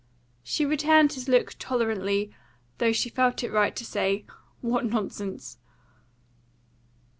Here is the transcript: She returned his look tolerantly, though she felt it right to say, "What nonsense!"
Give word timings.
She 0.41 0.65
returned 0.65 1.13
his 1.13 1.27
look 1.29 1.53
tolerantly, 1.59 2.33
though 2.79 2.91
she 2.91 3.07
felt 3.07 3.43
it 3.43 3.51
right 3.51 3.75
to 3.75 3.85
say, 3.85 4.25
"What 4.61 4.83
nonsense!" 4.83 5.59